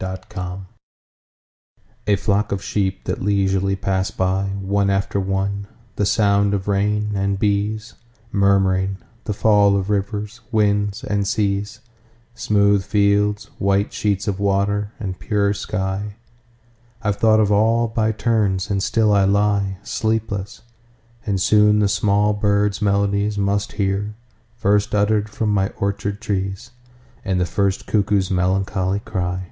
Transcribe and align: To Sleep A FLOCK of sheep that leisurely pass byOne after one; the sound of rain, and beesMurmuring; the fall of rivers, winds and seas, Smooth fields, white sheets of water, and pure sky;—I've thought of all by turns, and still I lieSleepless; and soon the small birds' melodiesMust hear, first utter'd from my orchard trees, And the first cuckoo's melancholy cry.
To 0.00 0.18
Sleep 0.32 0.60
A 2.06 2.16
FLOCK 2.16 2.52
of 2.52 2.64
sheep 2.64 3.04
that 3.04 3.20
leisurely 3.20 3.76
pass 3.76 4.10
byOne 4.10 4.88
after 4.88 5.20
one; 5.20 5.66
the 5.96 6.06
sound 6.06 6.54
of 6.54 6.68
rain, 6.68 7.10
and 7.14 7.38
beesMurmuring; 7.38 8.96
the 9.24 9.34
fall 9.34 9.76
of 9.76 9.90
rivers, 9.90 10.40
winds 10.50 11.04
and 11.04 11.28
seas, 11.28 11.80
Smooth 12.34 12.82
fields, 12.82 13.50
white 13.58 13.92
sheets 13.92 14.26
of 14.26 14.40
water, 14.40 14.92
and 14.98 15.18
pure 15.18 15.52
sky;—I've 15.52 17.16
thought 17.16 17.38
of 17.40 17.52
all 17.52 17.86
by 17.86 18.10
turns, 18.10 18.70
and 18.70 18.82
still 18.82 19.12
I 19.12 19.26
lieSleepless; 19.26 20.62
and 21.26 21.38
soon 21.38 21.80
the 21.80 21.88
small 21.90 22.32
birds' 22.32 22.78
melodiesMust 22.80 23.72
hear, 23.72 24.14
first 24.54 24.94
utter'd 24.94 25.28
from 25.28 25.50
my 25.50 25.68
orchard 25.76 26.22
trees, 26.22 26.70
And 27.22 27.38
the 27.38 27.44
first 27.44 27.86
cuckoo's 27.86 28.30
melancholy 28.30 29.00
cry. 29.00 29.48